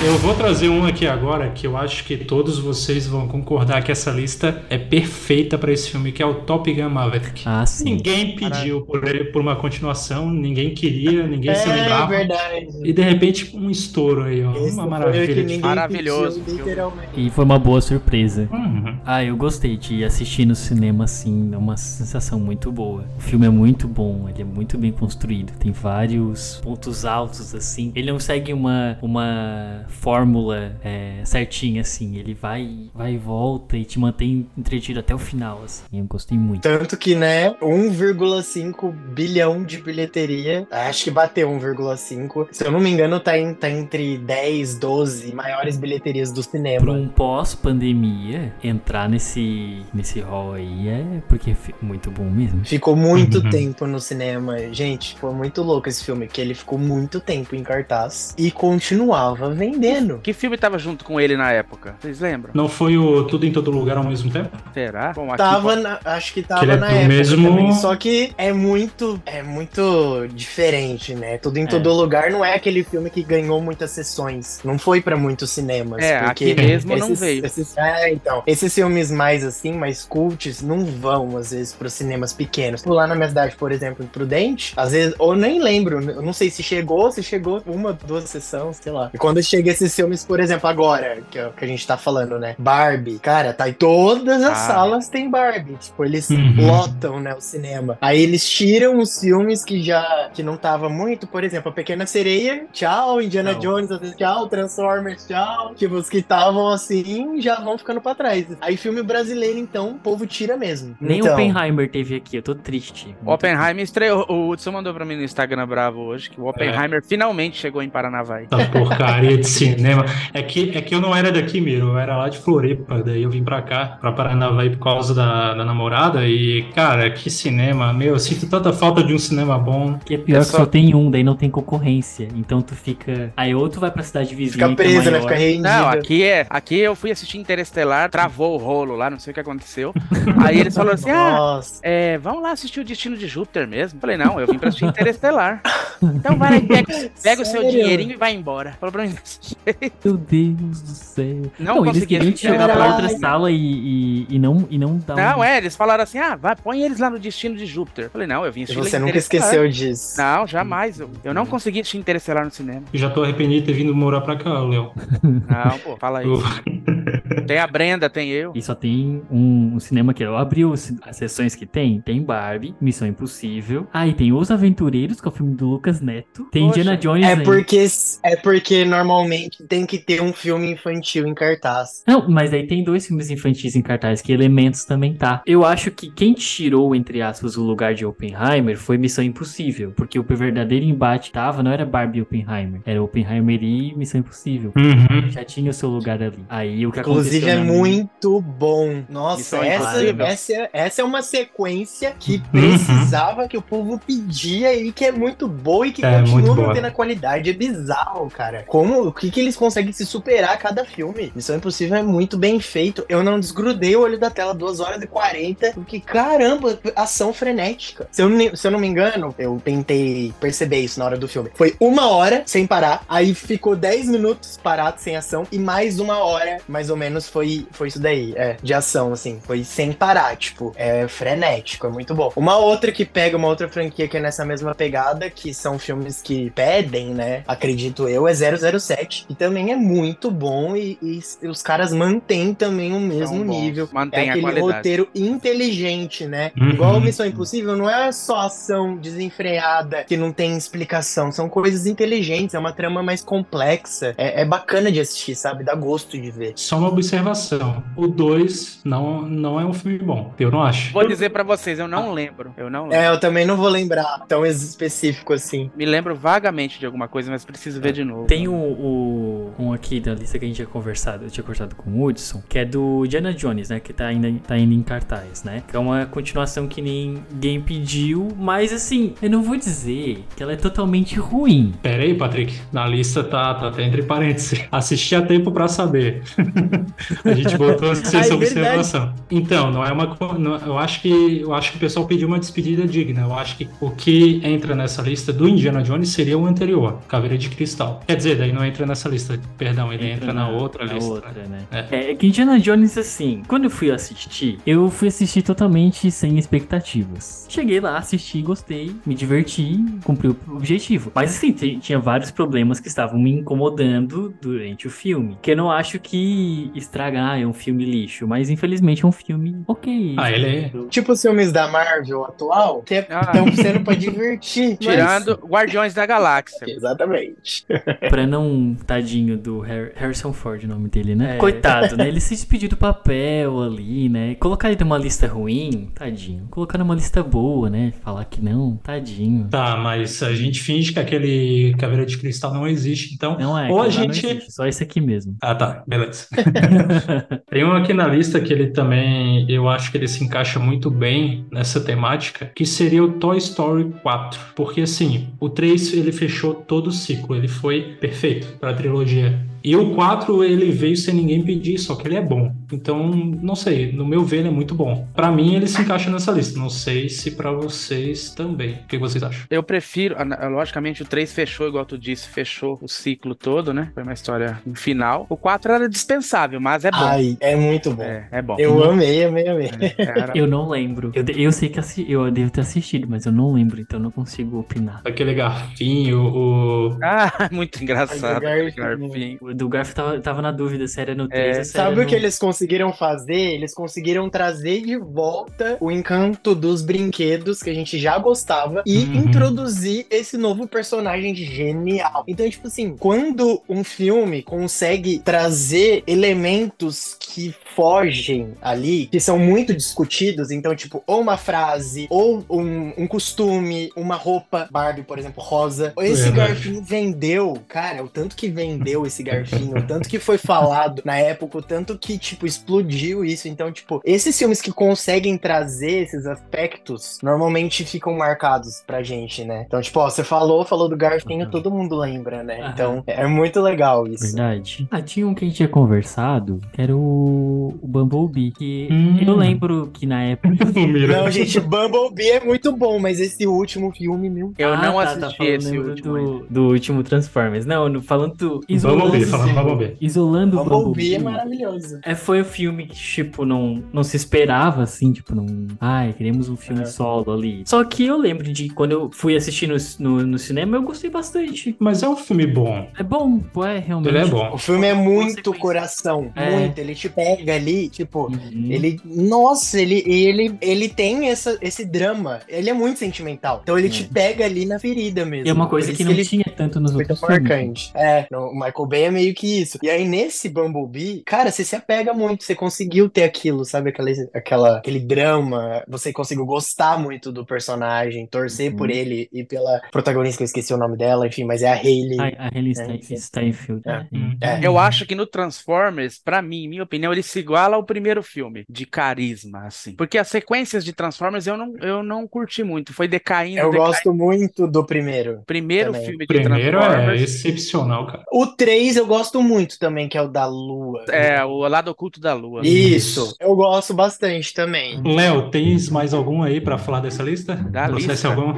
[0.06, 3.90] Eu vou trazer um aqui agora que eu acho que todos vocês vão concordar que
[3.92, 7.44] essa lista é perfeita pra esse filme, que é o Top Gun Maverick.
[7.46, 7.86] Ah, sim.
[7.86, 12.08] Ninguém pediu por, ele, por uma continuação, ninguém queria, ninguém se É lembrava.
[12.08, 12.68] verdade.
[12.84, 14.52] E de repente um estouro aí, ó.
[14.58, 15.60] Esse uma maravilha.
[15.60, 17.10] Maravilhoso pediu, literalmente.
[17.16, 18.50] E foi uma boa surpresa.
[18.52, 18.93] Uhum.
[19.06, 23.04] Ah, eu gostei de assistir no cinema assim, é uma sensação muito boa.
[23.18, 27.92] O filme é muito bom, ele é muito bem construído, tem vários pontos altos assim.
[27.96, 33.84] Ele não segue uma, uma fórmula é, certinha assim, ele vai, vai e volta e
[33.84, 35.84] te mantém entretido até o final assim.
[35.94, 36.62] Eu gostei muito.
[36.62, 40.66] Tanto que, né, 1,5 bilhão de bilheteria.
[40.72, 42.48] Acho que bateu 1,5.
[42.52, 46.52] Se eu não me engano, tá, em- tá entre 10, 12 maiores bilheterias do Pra
[46.52, 46.92] cinema.
[46.94, 52.64] um pós-pandemia, entrar nesse, nesse hall aí é porque é muito bom mesmo.
[52.66, 53.50] Ficou muito Uhum.
[53.50, 54.58] tempo no cinema.
[54.72, 59.50] Gente, foi muito louco esse filme, que ele ficou muito tempo em cartaz e continuava
[59.54, 60.20] vendendo.
[60.22, 61.96] Que filme tava junto com ele na época?
[62.00, 62.52] Vocês lembram?
[62.54, 64.56] Não foi o Tudo em Todo Lugar ao mesmo tempo?
[64.74, 65.12] Será?
[65.14, 67.72] Bom, aqui Tava, na- acho que tava Que ele é na do época mesmo- também,
[67.74, 71.38] só que é muito, é muito diferente, né?
[71.38, 75.16] Tudo em todo lugar não é aquele filme que ganhou muitas sessões, não foi pra
[75.18, 77.46] muitos cinemas, É, porque aqui mesmo não esses- veio.
[77.46, 82.34] esses- é, então, esses filmes mais assim, mais cults, não vão às vezes pros cinemas
[82.34, 82.84] pequenos.
[82.84, 86.34] Lá na minha cidade, por exemplo, em Prudente, às vezes, ou nem lembro, eu não
[86.34, 89.10] sei se chegou, se chegou uma, duas sessões, sei lá.
[89.14, 91.98] E quando chega esses filmes, por exemplo, agora, que é o que a gente tá
[91.98, 92.56] falando, né?
[92.58, 94.68] Barbie, cara, tá em todas as Ah.
[94.68, 95.76] salas tem Barbie.
[95.78, 96.56] Tipo, eles Uhum.
[96.68, 97.98] lotam, né, o cinema.
[98.02, 102.06] Aí eles tiram os filmes que já que não tava muito, por exemplo, a Pequena
[102.06, 103.62] Sereia, tchau, Indiana Tchau.
[103.62, 105.74] Jones, tchau, Transformers, tchau.
[105.76, 108.46] Tipo, os que estavam assim já vão ficando pra trás.
[108.62, 110.96] Aí filme brasileiro, então, o povo tira mesmo.
[111.00, 113.08] Nem então, Oppenheimer teve aqui, eu tô triste.
[113.08, 114.26] Muito Oppenheimer estreou.
[114.30, 117.90] O Hudson mandou pra mim no Instagram bravo hoje que o Oppenheimer finalmente chegou em
[117.90, 118.48] Paranavaí.
[118.52, 120.06] Essa porcaria de cinema.
[120.34, 121.90] É que, é que eu não era daqui, Miro.
[121.90, 123.02] Eu era lá de Floripa.
[123.04, 126.28] Daí eu vim pra cá, pra Paranavaí, por causa da, da namorada.
[126.28, 127.94] E, cara, que cinema.
[127.94, 129.98] Meu, eu sinto tanta falta de um cinema bom.
[130.06, 132.28] Que é pior É que só- só tem um, daí não tem concorrência.
[132.36, 133.32] Então tu fica.
[133.36, 134.68] Aí ou tu vai pra cidade vizinha.
[134.68, 135.12] fica é preso, né?
[135.12, 135.22] maior.
[135.24, 135.64] Fica rendido.
[135.64, 136.46] Não, aqui é.
[136.50, 139.94] Aqui eu fui assistir Interestelar, travou o rolo lá, não sei o que aconteceu.
[140.44, 144.00] Aí eles falaram assim: ah, é, vamos lá assistir o Destino de Júpiter mesmo.
[144.00, 145.62] Falei, não, eu vim pra assistir Interestelar.
[146.02, 148.76] Então vai lá e pega, pega o seu dinheirinho e vai embora.
[148.80, 149.96] Falou pra mim desse jeito.
[150.04, 151.42] Meu Deus do céu.
[151.60, 152.48] Não eles consegui queriam te assistir.
[152.50, 155.44] jogar pra outra sala e, e, e não, e não dar Não, um...
[155.44, 158.10] é, eles falaram assim: ah, vai, põe eles lá no Destino de Júpiter.
[158.10, 160.18] Falei, não, eu vim E assistir você nunca esqueceu disso.
[160.18, 161.00] Não, jamais.
[161.00, 162.84] Eu, eu não consegui assistir Interestelar no cinema.
[162.94, 164.92] Eu já tô arrependido de ter vindo morar pra cá, Léo.
[165.22, 166.26] Não, pô, fala aí.
[166.28, 166.44] Eu-
[167.48, 168.53] Tem a Brenda, tem eu.
[168.54, 172.02] E só tem um, um cinema que eu abri os- as sessões que tem.
[172.02, 173.88] Tem Barbie, Missão Impossível.
[173.94, 176.46] Aí tem Os Aventureiros, que é o filme do Lucas Neto.
[176.52, 176.80] Tem Poxa.
[176.80, 177.44] Indiana Jones É aí.
[177.44, 177.86] porque,
[178.24, 182.04] é porque normalmente tem que ter um filme infantil em cartaz.
[182.08, 185.42] Não, mas aí tem dois filmes infantis em cartaz, que Elementos também tá.
[185.46, 189.92] Eu acho que quem tirou, entre aspas, o lugar de Oppenheimer foi Missão Impossível.
[189.96, 192.82] Porque o verdadeiro embate tava, não era Barbie e Oppenheimer.
[192.86, 194.72] Era Oppenheimer e Missão Impossível.
[194.76, 195.30] Uhum.
[195.30, 196.44] Já tinha o seu lugar ali.
[196.50, 199.04] Aí o que Inclusive aconteceu é na minha- muito bom.
[199.10, 204.92] Nossa, Missão essa, essa, essa é uma sequência que precisava, que o povo pedia e
[204.92, 207.50] que é muito boa e que É, continua mantendo a qualidade.
[207.50, 208.64] É bizarro, cara.
[208.68, 211.32] Como, o que, que eles conseguem se superar a cada filme?
[211.36, 213.06] Missão Impossível é muito bem feito.
[213.08, 218.08] Eu não desgrudei o olho da tela 2 horas e 40, porque caramba, ação frenética.
[218.12, 221.50] Se eu, se eu não me engano, eu tentei perceber isso na hora do filme.
[221.54, 226.18] Foi uma hora sem parar, aí ficou 10 minutos parado sem ação e mais uma
[226.20, 229.40] hora, mais ou menos, foi, foi isso daí, é, de ação, assim.
[229.44, 232.32] Foi sem parar, tipo, é frenético, é muito bom.
[232.36, 236.22] Uma outra que pega uma outra franquia que é nessa mesma pegada, que são filmes
[236.22, 241.62] que pedem, né, acredito eu, é 007, que também é muito bom e, e os
[241.62, 243.90] caras mantêm também o mesmo nível.
[243.92, 244.78] mantém é a aquele qualidade.
[244.78, 246.52] roteiro inteligente, né?
[246.60, 246.70] Uhum.
[246.70, 252.56] Igual Missão Impossível, não é só ação desenfreada que não tem explicação, são coisas inteligentes,
[252.56, 254.14] é uma trama mais complexa.
[254.18, 255.64] É, é bacana de assistir, sabe?
[255.64, 256.54] Dá gosto de ver.
[256.56, 257.84] Só uma observação.
[257.96, 260.34] O 2 não, não é um filme bom.
[260.40, 260.94] Eu não acho.
[260.94, 262.54] Vou dizer pra vocês, eu não lembro.
[262.58, 262.98] Eu não lembro.
[262.98, 265.72] É, eu também não vou lembrar tão específico assim.
[265.76, 268.26] Me lembro vagamente de alguma coisa, mas preciso ver de novo.
[268.28, 271.76] Tem o, o- um aqui da lista que a gente tinha conversado, eu tinha conversado
[271.76, 273.80] com o Hudson, que é do Diana Jones, né?
[273.80, 275.64] Que tá ainda, tá indo em cartaz, né?
[275.68, 280.54] Que é uma continuação que ninguém pediu, mas assim, eu não vou dizer que ela
[280.54, 281.74] é totalmente ruim.
[281.82, 282.54] Pera aí, Patrick.
[282.72, 284.64] Na lista tá, tá até entre parênteses.
[284.72, 286.24] Assisti a tempo pra saber.
[287.24, 289.14] a gente botou essa Ah, é observação.
[289.30, 290.16] Então, não é uma.
[290.38, 293.22] não- eu, acho que, eu acho que o pessoal pediu uma despedida digna.
[293.22, 297.38] Eu acho que o que entra nessa lista do Indiana Jones seria o anterior, Caveira
[297.38, 298.02] de Cristal.
[298.08, 299.40] Quer dizer, daí não entra nessa lista.
[299.58, 301.10] Perdão, ele entra, na, outra na lista.
[301.12, 301.60] outra, né?
[301.72, 302.12] É.
[302.12, 302.16] É.
[302.16, 307.46] que Indiana Jones, assim, quando eu fui assistir, eu fui assistir totalmente sem expectativas.
[307.50, 311.12] Cheguei lá, assisti, gostei, me diverti, cumpri o objetivo.
[311.16, 315.38] Mas assim, tinha vários problemas que estavam me incomodando durante o filme.
[315.42, 319.62] Que eu não acho que estragar é um filme lixo, mas infelizmente é um filme
[319.68, 320.16] ok.
[320.18, 320.72] Ah, ele é.
[320.90, 323.22] Tipo os filmes da Marvel atual, que Ah.
[323.26, 324.78] estão sendo pra divertir.
[324.84, 326.66] mas- Tirando Guardiões da Galáxia.
[326.68, 327.66] Exatamente.
[328.10, 331.38] Pra não, tadinho do Har- Harrison Ford, o nome dele, né?
[331.38, 332.08] Coitado, né?
[332.08, 334.36] Ele se despediu do papel ali, né?
[334.36, 336.48] Colocar ele numa lista ruim, tadinho.
[336.50, 337.94] Colocar numa lista boa, né?
[338.04, 339.48] Falar que não, tadinho.
[339.50, 343.38] Tá, mas a gente finge que aquele Caveira de Cristal não existe, então.
[343.40, 345.36] Não é, Ou a gente- existe, só esse aqui mesmo.
[345.42, 346.28] Ah, tá, beleza.
[347.50, 350.90] Tem um aqui na lista que ele também, eu acho que ele se encaixa muito
[350.90, 354.40] bem nessa temática, que seria o Toy Story 4.
[354.56, 359.23] Porque assim, o 3 ele fechou todo o ciclo, ele foi perfeito para a trilogia.
[359.24, 362.54] все E o 4 ele veio sem ninguém pedir, só que ele é bom.
[362.72, 365.08] Então, não sei, no meu ver ele é muito bom.
[365.16, 366.60] Pra mim ele se encaixa nessa lista.
[366.60, 368.74] Não sei se pra vocês também.
[368.74, 369.46] O que vocês acham?
[369.50, 370.16] Eu prefiro,
[370.52, 373.92] logicamente, o 3 fechou, igual tu disse, fechou o ciclo todo, né?
[373.94, 375.26] Foi uma história um final.
[375.30, 376.98] O 4 era dispensável, mas é bom.
[376.98, 378.04] Ai, é muito bom.
[378.04, 378.56] É, é bom.
[378.60, 379.70] Eu amei, amei, amei.
[379.80, 381.12] É, era- Eu não lembro.
[381.14, 384.04] Eu, eu sei que assi- eu devo ter assistido, mas eu não lembro, então eu
[384.04, 385.02] não consigo opinar.
[385.06, 386.98] Aquele garfinho, o.
[387.02, 388.42] Ah, muito engraçado.
[388.42, 388.76] Garfinho.
[388.76, 389.53] Garfinho.
[389.54, 391.60] Do Garf tava, tava na dúvida se era no 3 É.
[391.60, 392.10] ou se era Sabe o no...
[392.10, 393.36] que eles conseguiram fazer?
[393.54, 399.04] Eles conseguiram trazer de volta o encanto dos brinquedos que a gente já gostava e
[399.04, 399.16] Uhum.
[399.16, 402.24] introduzir esse novo personagem genial.
[402.28, 409.74] Então, tipo assim, quando um filme consegue trazer elementos que fogem ali, que são muito
[409.74, 415.44] discutidos, então, tipo, ou uma frase, ou um, um costume, uma roupa, Barbie, por exemplo,
[415.44, 415.94] rosa.
[416.00, 416.54] Esse Verdade.
[416.54, 419.43] garfinho vendeu, cara, o tanto que vendeu esse garfinho,
[419.76, 423.48] o tanto que foi falado na época, o tanto que, tipo, explodiu isso.
[423.48, 429.64] Então, tipo, esses filmes que conseguem trazer esses aspectos normalmente ficam marcados pra gente, né?
[429.68, 431.52] Então, tipo, ó, você falou, falou do garfinho, Uhum.
[431.52, 432.60] todo mundo lembra, né?
[432.62, 432.72] Aham.
[432.74, 434.24] Então, é muito legal isso.
[434.24, 434.88] Verdade.
[434.92, 439.18] Ah, tinha um que a gente tinha conversado, que era o, o Bumblebee, que Hum.
[439.26, 440.54] eu lembro que na época...
[441.14, 444.54] Não, gente, Bumblebee é muito bom, mas esse último filme, meu.
[444.58, 446.14] Eu Ah, não tá, tá assisti falando, esse último.
[446.40, 447.66] do, do último Transformers.
[447.66, 448.62] Não, falando do...
[448.68, 449.98] Isolando, Falando Bumblebee.
[450.02, 452.00] Isolando o Bumblebee é maravilhoso.
[452.04, 455.46] É, foi um filme que, tipo, não, não se esperava, assim, tipo, não...
[455.80, 456.86] Ai, queremos um filme É.
[456.86, 457.64] solo ali.
[457.66, 461.10] Só que eu lembro de quando eu fui assistir no, no, no cinema, eu gostei
[461.10, 461.76] bastante.
[461.80, 462.88] Mas é um filme bom.
[462.98, 464.10] É bom, pô, é realmente.
[464.10, 464.52] Ele é bom.
[464.54, 466.50] O filme é muito coração, É.
[466.52, 466.78] muito.
[466.80, 468.68] Ele te pega ali, tipo, Uhum.
[468.72, 472.40] Ele, nossa, ele, ele, ele tem essa, esse drama.
[472.48, 473.60] Ele é muito sentimental.
[473.64, 475.48] Então ele te pega ali na ferida mesmo.
[475.48, 477.50] E é uma coisa que não ele tinha tanto nos é muito outros filmes.
[477.50, 477.92] marcante.
[477.96, 479.78] É, no- o Michael Bay é meio que isso.
[479.84, 483.92] E aí nesse Bumblebee, cara, você se apega muito, você conseguiu ter aquilo, sabe?
[483.92, 488.78] Aquela, aquela, aquele drama, você conseguiu gostar muito do personagem, torcer Uhum.
[488.78, 491.76] por ele e pela protagonista, que eu esqueci o nome dela, enfim, mas é a
[491.76, 492.20] Hayley.
[492.20, 493.18] A, a Hayley É, enfim.
[493.18, 493.82] Steinfeld.
[493.86, 493.92] É.
[493.92, 494.08] né?
[494.12, 494.38] Hum.
[494.42, 494.60] É.
[494.66, 498.64] Eu acho que no Transformers, pra mim, minha opinião, ele se iguala ao primeiro filme,
[498.70, 499.94] de carisma, assim.
[499.96, 503.86] Porque as sequências de Transformers eu não, eu não curti muito, foi decaindo, Eu decaindo.
[503.92, 505.42] gosto muito do primeiro.
[505.46, 506.08] Primeiro também.
[506.08, 507.22] filme de Primeiro é Transformers.
[507.22, 508.24] excepcional, cara.
[508.32, 511.06] O 3 eu gosto muito também, que é o da Lua.
[511.10, 512.62] É, o lado oculto da lua.
[512.64, 515.02] Isso, eu gosto bastante também.
[515.04, 517.56] Léo, tens mais algum aí pra falar dessa lista?
[517.56, 518.28] Da Trouxesse lista?
[518.30, 518.54] algum?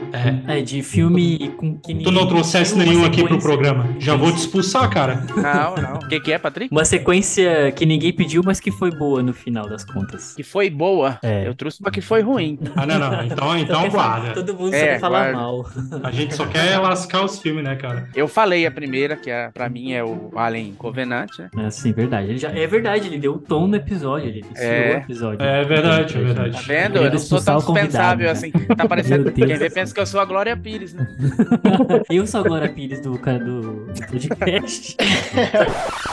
[0.48, 0.60] É.
[0.60, 3.96] É, de filme com que Tu não trouxesse nenhum aqui pro programa.
[4.00, 5.26] Já vou te expulsar, cara.
[5.36, 5.96] Não, não.
[6.00, 6.72] O que, que é, Patrick?
[6.74, 10.34] Uma sequência que ninguém pediu, mas que foi boa no final das contas.
[10.36, 11.20] Que foi boa.
[11.24, 11.48] É.
[11.48, 12.60] Eu trouxe uma que foi ruim.
[12.76, 13.24] Ah, não, não.
[13.26, 14.34] Então, então falar- guarda.
[14.34, 15.38] Todo mundo É, só falar guarda.
[15.38, 15.66] mal.
[16.04, 18.10] A gente só quer lascar os filmes, né, cara?
[18.16, 21.50] Eu falei a primeira, que é, pra mim é o Alien Covenant, né?
[21.58, 22.30] É assim, verdade.
[22.30, 24.96] Ele já, é verdade, ele deu o tom no episódio, ele É.
[24.96, 25.46] o episódio.
[25.46, 26.52] É verdade, é verdade.
[26.54, 26.98] Tá vendo?
[26.98, 28.32] Eu não sou tão o dispensável né?
[28.32, 28.52] assim.
[28.52, 29.32] Tá parecendo.
[29.32, 31.08] Quem vê pensa que eu sou a Glória Pires, né?
[32.10, 34.96] Eu sou a Glória Pires do cara do, do podcast.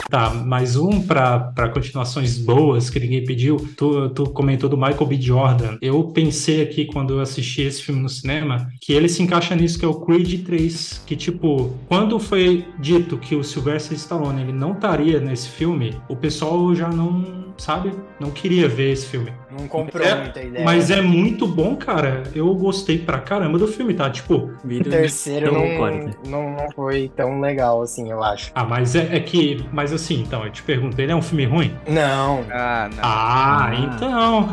[0.09, 3.57] Tá, mais um pra, pra continuações boas que ninguém pediu.
[3.75, 5.19] Tu, tu comentou do Michael B.
[5.19, 5.77] Jordan.
[5.81, 9.79] Eu pensei aqui quando eu assisti esse filme no cinema que ele se encaixa nisso
[9.79, 11.01] que é o Creed 3.
[11.07, 16.15] Que, tipo, quando foi dito que o Sylvester Stallone ele não estaria nesse filme, o
[16.15, 17.93] pessoal já não, sabe?
[18.19, 19.31] Não queria ver esse filme.
[19.51, 20.65] Não comprou É, muita ideia.
[20.65, 22.23] Mas é muito bom, cara.
[22.33, 24.09] Eu gostei pra caramba do filme, tá?
[24.09, 26.17] Tipo, O terceiro Eu não, concordo.
[26.27, 28.51] não, não foi tão legal assim, eu acho.
[28.55, 29.63] ah, mas é, é que.
[29.71, 31.71] Mas assim, então, eu te pergunto, ele é um filme ruim?
[31.87, 32.43] Não.
[32.51, 32.99] Ah, não.
[33.03, 33.75] Ah, Ah.
[33.75, 34.49] então.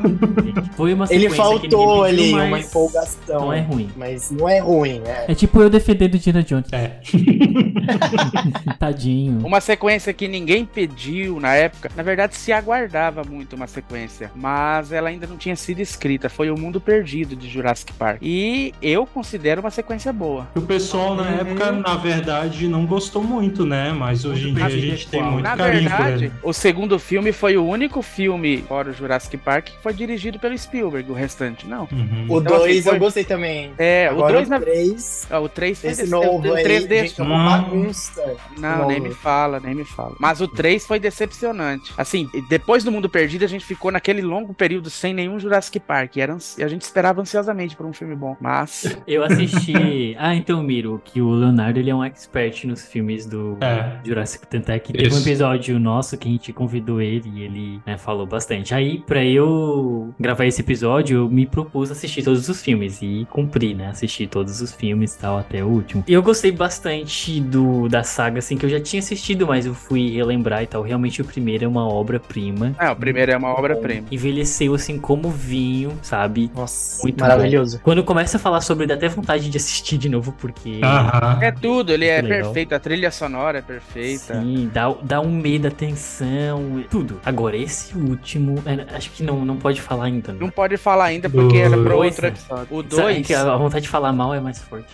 [0.76, 3.40] Foi uma Ele faltou ali uma empolgação.
[3.40, 3.88] Não é ruim.
[3.96, 5.24] Mas não é ruim, é.
[5.32, 6.70] É tipo eu defendendo o Dina Jones.
[6.72, 7.00] É.
[8.78, 9.44] Tadinho.
[9.46, 11.90] Uma sequência que ninguém pediu na época.
[11.96, 12.52] Na verdade, se
[12.90, 16.28] aguardava muito uma sequência, mas ela ainda não tinha sido escrita.
[16.28, 18.18] Foi O Mundo Perdido de Jurassic Park.
[18.20, 20.48] E eu considero uma sequência boa.
[20.56, 21.38] O pessoal na Uhum.
[21.40, 23.92] época, na verdade, não gostou muito, né?
[23.92, 26.32] Mas hoje em dia a gente tem muito Na carinho verdade, ele.
[26.42, 30.56] o segundo filme foi o único filme, fora o Jurassic Park, que foi dirigido pelo
[30.58, 31.10] Spielberg.
[31.10, 31.86] O restante, não.
[31.92, 32.26] Uhum.
[32.28, 33.72] O Então, 2 assim, foi- eu gostei também.
[33.78, 34.56] É, Agora o 2 na.
[34.56, 37.26] o 3, Ah, o 3 foi esse desse- novo o aí, 3 gente, é Hum.
[37.26, 38.36] uma bagunça.
[38.58, 40.14] Não, nem me fala, nem me fala.
[40.18, 41.92] Mas o 3 foi decepcionante.
[41.96, 46.16] Assim, depois do Mundo Perdido, a gente ficou naquele longo período sem nenhum Jurassic Park.
[46.16, 48.36] E era ansi- a gente esperava ansiosamente por um filme bom.
[48.40, 48.96] Mas.
[49.06, 50.16] Eu assisti.
[50.18, 53.98] ah, então, Miro, que o Leonardo ele é um expert nos filmes do É.
[54.04, 57.80] Jurassic Tanto é que teve um episódio nosso que a gente convidou ele e ele
[57.86, 58.74] né, falou bastante.
[58.74, 63.74] Aí, pra eu gravar esse episódio, eu me propus assistir todos os filmes e cumpri,
[63.74, 63.88] né?
[63.88, 66.04] Assisti todos os filmes e tal, até o último.
[66.06, 69.74] E eu gostei bastante do, da saga, assim, que eu já tinha assistido, mas eu
[69.74, 70.82] fui relembrar e tal.
[70.82, 72.69] Realmente o primeiro é uma obra-prima.
[72.78, 74.06] É, o primeiro é uma obra-prima.
[74.10, 76.50] Envelheceu assim como vinho, sabe?
[76.54, 77.80] Nossa, Muito maravilhoso.
[77.82, 80.80] Quando começa a falar sobre, dá até vontade de assistir de novo, porque.
[80.82, 81.38] Aham.
[81.42, 82.42] É tudo, ele é legal.
[82.42, 82.74] perfeito.
[82.74, 84.40] A trilha sonora é perfeita.
[84.40, 87.20] Sim, dá, dá um medo, atenção, tudo.
[87.24, 90.32] Agora, esse último, é, acho que não, não pode falar ainda.
[90.32, 92.28] Não pode falar ainda porque era pro Dois, outro né?
[92.28, 92.66] episódio.
[92.70, 94.88] O Sabe 2, que a vontade de falar mal é mais forte.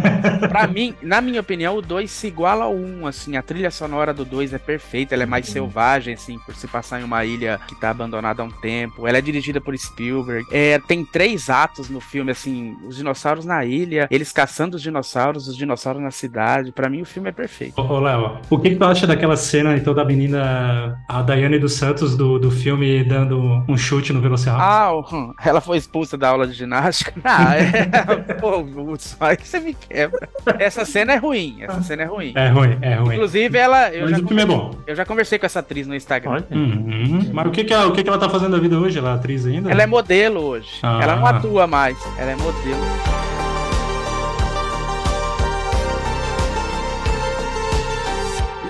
[0.48, 3.70] pra mim, na minha opinião, o 2 se iguala ao 1, um, assim, a trilha
[3.70, 5.52] sonora do 2 é perfeita, ela é mais Uhum.
[5.52, 9.06] selvagem, assim, por se passar em uma ilha que tá abandonada há um tempo.
[9.06, 10.46] Ela é dirigida por Spielberg.
[10.50, 15.48] É, tem três atos no filme, assim, os dinossauros na ilha, eles caçando os dinossauros,
[15.48, 16.72] os dinossauros na cidade.
[16.72, 17.80] Pra mim, o filme é perfeito.
[17.80, 21.58] Ô, ô, Léo, o que, que tu acha daquela cena, então, da menina, a Daiane
[21.58, 24.64] dos Santos, do, do filme, dando um chute no Velociraptor?
[24.64, 27.12] Ah, o- ela foi expulsa da aula de ginástica?
[27.24, 28.34] Ah, é.
[28.34, 30.28] Pô, Hudson, aí que você me quebra.
[30.58, 32.32] Essa cena é ruim, essa cena é ruim.
[32.34, 33.14] É ruim, é ruim.
[33.14, 33.88] Inclusive, ela.
[33.90, 34.74] Eu Mas já, o filme é bom.
[34.86, 36.30] eu já conversei com essa atriz no Instagram.
[36.32, 36.46] Olha.
[36.50, 37.09] Uhum.
[37.32, 38.98] Mas o que que, ela, o que que ela tá fazendo da vida hoje?
[38.98, 39.70] Ela é atriz ainda?
[39.70, 40.78] Ela é modelo hoje.
[40.82, 41.00] Ah.
[41.02, 41.98] Ela não atua mais.
[42.18, 42.80] Ela é modelo.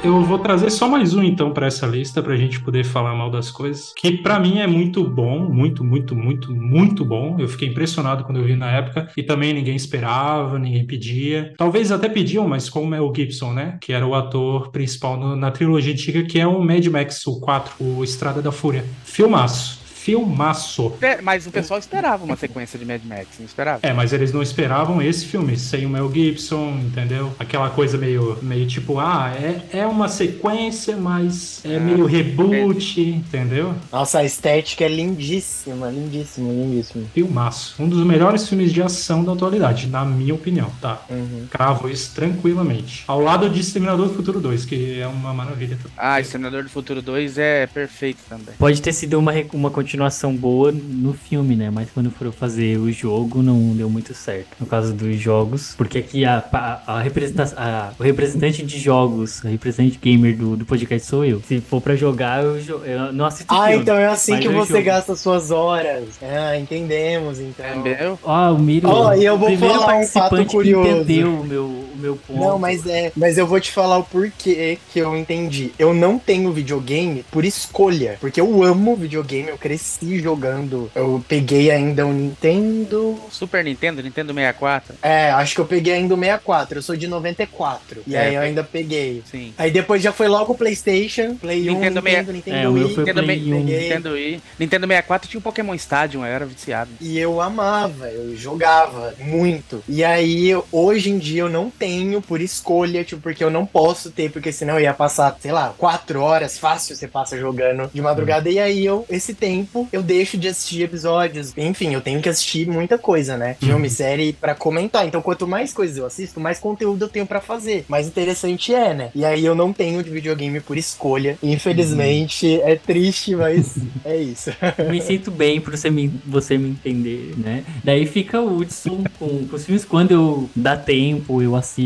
[0.03, 3.31] Eu vou trazer só mais um então pra essa lista pra gente poder falar mal
[3.31, 7.37] das coisas, que pra mim é muito bom, muito, muito, muito, muito bom.
[7.39, 11.53] Eu fiquei impressionado quando eu vi na época e também ninguém esperava, ninguém pedia.
[11.59, 15.37] Talvez até pediam, mas como é o Gibson, né, que era o ator principal no-
[15.37, 18.85] na trilogia antiga, que é o Mad Max o 4, o Estrada da Fúria.
[19.05, 19.80] Filmaço.
[20.01, 20.95] Filmaço.
[21.23, 23.81] Mas o pessoal esperava uma sequência de Mad Max, não esperava?
[23.83, 27.33] É, mas eles não esperavam esse filme sem o Mel Gibson, entendeu?
[27.39, 33.75] Aquela coisa meio, meio tipo, ah, é, é uma sequência, mas é meio reboot, entendeu?
[33.93, 37.05] Nossa, a estética é lindíssima, lindíssima, lindíssima.
[37.13, 37.75] Filmaço.
[37.79, 41.03] Um dos melhores filmes de ação da atualidade, na minha opinião, tá?
[41.11, 41.47] Uhum.
[41.51, 43.05] Cravo isso tranquilamente.
[43.07, 45.79] Ao lado de Exterminador do Futuro 2, que é uma maravilha.
[45.97, 48.55] Ah, Exterminador do Futuro 2 é perfeito também.
[48.59, 50.00] Pode ter sido uma, uma continuação
[50.37, 51.71] boa no filme, né?
[51.71, 54.49] Mas quando foram fazer o jogo, não deu muito certo.
[54.59, 59.43] No caso dos jogos, porque aqui a, a, a representa- a- o representante de jogos,
[59.43, 61.41] o representante gamer do, do podcast sou eu.
[61.47, 63.83] Se for pra jogar, eu, jo- eu não assisto Ah, filme.
[63.83, 64.85] então é assim que você jogo.
[64.85, 66.05] gasta suas horas.
[66.23, 67.67] Ah, entendemos, então.
[67.79, 68.19] Entendeu?
[68.23, 70.89] Ó, o Miro, Ó, e eu vou primeiro falar um fato participante curioso.
[70.89, 72.39] que entendeu o meu, meu ponto.
[72.41, 73.13] Não, mas é.
[73.17, 75.73] Mas eu vou te falar o porquê que eu entendi.
[75.79, 78.17] Eu não tenho videogame por escolha.
[78.21, 80.91] Porque eu amo videogame, eu cresci jogando.
[80.95, 83.19] Eu peguei ainda o Nintendo.
[83.31, 84.95] Super Nintendo, Nintendo 64.
[85.03, 86.79] É, acho que eu peguei ainda o 64.
[86.79, 88.03] Eu sou de 94.
[88.07, 89.23] E É, aí eu ainda peguei.
[89.31, 89.53] Sim.
[89.59, 92.73] Aí depois já foi logo o PlayStation, Play 1, Nintendo Nintendo, meia- Nintendo, É, o
[92.73, 92.97] meu Wii.
[92.97, 93.61] Nintendo, Play 1.
[93.65, 94.41] Nintendo Wii.
[94.59, 96.91] Nintendo 64 tinha um Pokémon Stadium, eu era viciado.
[97.01, 99.83] E eu amava, eu jogava muito.
[99.89, 101.90] E aí, hoje em dia, eu não tenho
[102.23, 105.75] por escolha, tipo, porque eu não posso ter, porque senão eu ia passar, sei lá,
[105.77, 108.49] quatro horas fácil você passa jogando de madrugada.
[108.49, 111.53] E aí, eu, esse tempo, eu deixo de assistir episódios.
[111.57, 113.57] Enfim, eu tenho que assistir muita coisa, né?
[113.61, 115.07] Filme, série, pra comentar.
[115.07, 117.85] Então, quanto mais coisas eu assisto, mais conteúdo eu tenho pra fazer.
[117.89, 119.11] Mais interessante é, né?
[119.15, 121.39] E aí, eu não tenho de videogame por escolha.
[121.43, 124.51] Infelizmente, é triste, mas é isso.
[124.91, 127.65] me sinto bem por você me, você me entender, né?
[127.85, 129.85] Daí fica o Hudson com, com os filmes.
[129.85, 131.80] Quando eu dá tempo, eu assisto.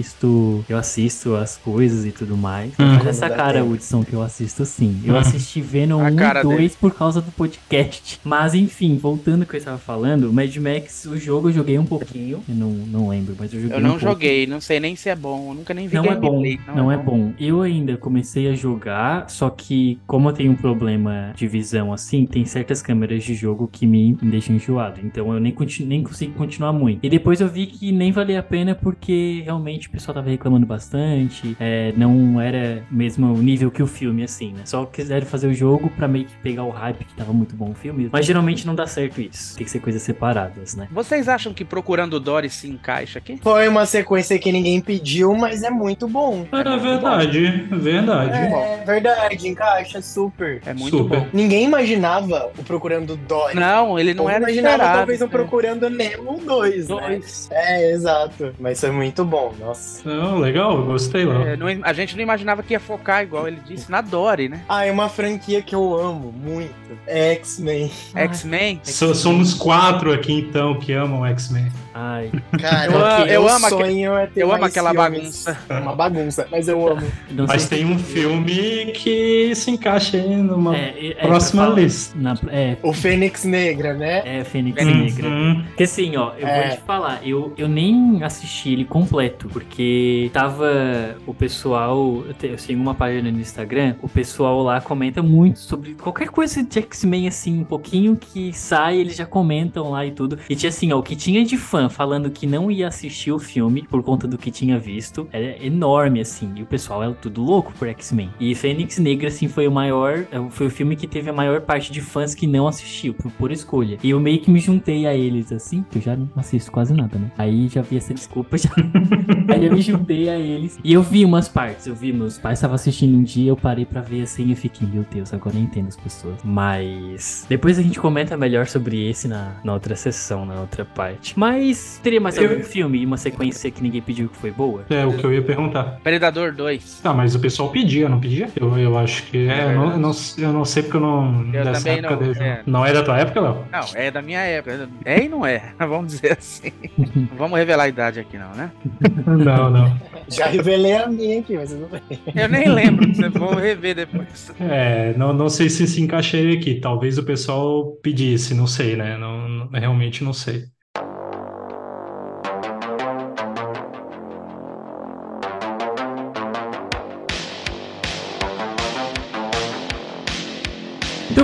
[0.68, 2.70] Eu assisto as coisas e tudo mais.
[2.78, 2.94] Hum.
[2.96, 3.72] Mas essa Quando dá cara, tempo.
[3.74, 5.00] Hudson, que eu assisto sim.
[5.04, 5.18] Eu Hum.
[5.18, 6.72] assisti Venom A 1 cara e 2 dele.
[6.80, 8.20] por causa do podcast.
[8.24, 11.85] Mas enfim, voltando ao que eu estava falando, Mad Max, o jogo eu joguei um
[11.87, 12.42] pouquinho.
[12.48, 14.04] Eu não, não lembro, mas eu joguei Eu um não pouco.
[14.04, 15.48] joguei, não sei nem se é bom.
[15.50, 16.61] eu Nunca nem vi Não é bom, gameplay.
[16.74, 17.33] não, é bom.
[17.38, 22.26] Eu ainda comecei a jogar, só que como eu tenho um problema de visão assim,
[22.26, 25.00] tem certas câmeras de jogo que me deixam enjoado.
[25.02, 27.04] Então eu nem, nem consigo continuar muito.
[27.04, 30.66] E depois eu vi que nem valia a pena porque realmente o pessoal tava reclamando
[30.66, 31.57] bastante.
[31.61, 34.62] é, não era mesmo o nível que o filme, assim, né?
[34.64, 37.70] Só quiseram fazer o jogo pra meio que pegar o hype que tava muito bom
[37.70, 38.09] o filme.
[38.12, 39.57] Mas geralmente não dá certo isso.
[39.57, 40.88] Tem que ser coisas separadas, né?
[40.90, 43.38] Vocês acham que Procurando Dory se encaixa aqui?
[43.42, 46.47] Foi uma sequência que ninguém pediu, mas é muito bom.
[46.53, 48.31] Era verdade, verdade.
[48.37, 50.61] É verdade, encaixa super.
[50.66, 51.20] É muito Super.
[51.20, 51.27] bom.
[51.33, 53.55] Ninguém imaginava o Procurando Dory.
[53.57, 54.99] Não, ele não Ou era imaginava esperado.
[54.99, 55.31] talvez um né?
[55.31, 56.97] Procurando Nemo 2, né?
[56.97, 57.49] Dois.
[57.51, 58.55] É, exato.
[58.59, 59.73] Mas foi muito bom, nossa.
[60.04, 61.42] Não, legal, gostei lá.
[61.48, 64.60] É, a gente não imaginava que ia focar, igual ele disse, na Dory, né?
[64.68, 66.74] Ah, é uma franquia que eu amo muito.
[67.06, 67.90] É X-Men.
[68.14, 68.80] X-Men.
[68.84, 71.70] So- somos quatro aqui então que amam X-Men.
[71.96, 75.16] Ai, Cara, Eu o eu amo sonho é ter eu amo aquela filmes.
[75.20, 75.58] bagunça.
[75.68, 77.06] É uma bagunça, mas eu amo.
[77.30, 82.18] não Mas tem um filme que se encaixa aí numa É, é, é, próxima lista.
[82.18, 84.22] na- é, O Fênix Negra, né?
[84.24, 85.14] é Fênix Fênix.
[85.16, 85.30] Negra.
[85.30, 85.62] Uhum.
[85.68, 86.68] Porque assim, ó, eu É.
[86.68, 92.48] vou te falar, eu, eu nem assisti ele completo, porque tava o pessoal, eu, te-
[92.48, 96.76] eu sigo uma página no Instagram, o pessoal lá comenta muito sobre qualquer coisa de
[96.80, 100.36] X-Men, assim, um pouquinho que sai, eles já comentam lá e tudo.
[100.50, 103.38] E tinha assim, ó, o que tinha de fã falando que não ia assistir o
[103.38, 107.40] filme por conta do que tinha visto, é enorme, assim, e o pessoal é tudo
[107.40, 108.30] louco por X-Men.
[108.40, 111.60] E Fênix Negra, assim, foi o maior, é, foi o filme que teve a maior
[111.60, 113.98] parte de fãs que não assistiu, por, por escolha.
[114.02, 116.92] E eu meio que me juntei a eles, assim, que eu já não assisto quase
[116.92, 117.30] nada, né?
[117.38, 118.70] Aí já vi essa desculpa, já.
[119.48, 120.78] Aí eu me juntei a eles.
[120.83, 123.85] E eu vi umas partes, eu vi, meus pais estavam assistindo um dia, eu parei
[123.85, 126.37] pra ver assim e fiquei, meu Deus, agora eu entendo as pessoas.
[126.44, 131.38] Mas depois a gente comenta melhor sobre esse na, na outra sessão, na outra parte.
[131.38, 134.85] Mas teria mais Eu- algum filme e uma sequência que ninguém pediu que foi boa?
[134.90, 135.98] É o que eu ia perguntar.
[136.02, 137.00] Predador 2.
[137.04, 138.48] Ah, mas o pessoal pedia, não pedia?
[138.57, 139.64] Eu, eu acho que é.
[139.74, 141.44] eu, não, eu, não, eu não sei porque eu não.
[141.52, 142.38] Eu dessa também época não, dele.
[142.44, 142.62] é.
[142.66, 143.64] Não é da tua época, Léo?
[143.72, 144.88] Não, é da minha época.
[145.04, 146.72] É e não é, vamos dizer assim.
[147.14, 148.70] Não vamos revelar a idade aqui não, né?
[149.37, 150.01] Não, não.
[150.29, 152.03] Já revelei a minha aqui, mas tudo bem.
[152.35, 154.51] Eu nem lembro, você vou rever depois.
[154.59, 156.81] É, não, não sei se se encaixaria aqui.
[156.81, 159.16] Talvez o pessoal pedisse, não sei, né?
[159.18, 160.64] Não, não- realmente não sei.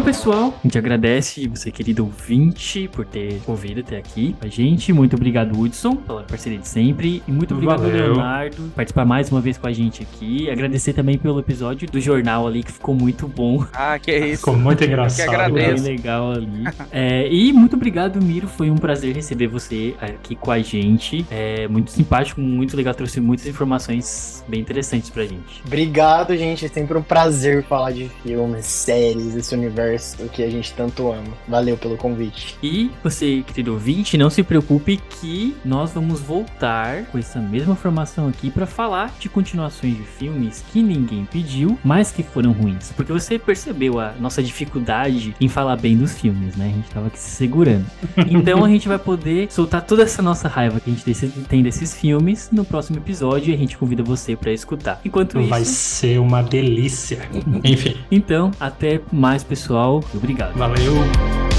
[0.00, 4.94] Então, pessoal, a gente agradece você, querido ouvinte, por ter ouvido até aqui a gente.
[4.94, 7.22] Muito obrigado, Hudson, pela parceria de sempre.
[7.28, 8.14] E muito obrigado, Valeu.
[8.14, 10.48] Leonardo, por participar mais uma vez com a gente aqui.
[10.48, 13.62] Agradecer também pelo episódio do jornal ali, que ficou muito bom.
[13.74, 14.38] Ah, que isso.
[14.38, 15.20] Ficou muito engraçado.
[15.20, 15.82] Eu que agradeço.
[15.82, 16.64] Foi bem legal ali.
[16.90, 18.48] É, e muito obrigado, Miro.
[18.48, 21.26] Foi um prazer receber você aqui com a gente.
[21.30, 22.94] É muito simpático, muito legal.
[22.94, 25.62] Trouxe muitas informações bem interessantes pra gente.
[25.66, 26.64] Obrigado, gente.
[26.64, 29.89] É sempre um prazer falar de filmes, séries, esse universo
[30.32, 31.32] que a gente tanto ama.
[31.48, 32.56] Valeu pelo convite.
[32.62, 38.28] E você, querido ouvinte, não se preocupe que nós vamos voltar com essa mesma formação
[38.28, 42.92] aqui pra falar de continuações de filmes que ninguém pediu, mas que foram ruins.
[42.96, 46.66] Porque você percebeu a nossa dificuldade em falar bem dos filmes, né?
[46.66, 47.86] A gente tava aqui se segurando.
[48.30, 51.94] Então a gente vai poder soltar toda essa nossa raiva que a gente tem desses
[51.94, 55.00] filmes no próximo episódio e a gente convida você pra escutar.
[55.04, 57.28] Enquanto Vai isso, ser uma delícia.
[57.64, 60.02] Enfim, então, até mais, pessoal.
[60.12, 60.58] Obrigado.
[60.58, 61.49] valeu.